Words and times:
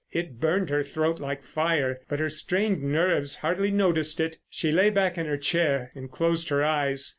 It 0.11 0.39
burned 0.39 0.71
her 0.71 0.83
throat 0.83 1.19
like 1.19 1.43
fire, 1.43 2.01
but 2.09 2.19
her 2.19 2.27
strained 2.27 2.81
nerves 2.81 3.35
hardly 3.35 3.69
noticed 3.69 4.19
it. 4.19 4.39
She 4.49 4.71
lay 4.71 4.89
back 4.89 5.15
in 5.15 5.27
her 5.27 5.37
chair 5.37 5.91
and 5.93 6.09
closed 6.11 6.49
her 6.49 6.65
eyes. 6.65 7.07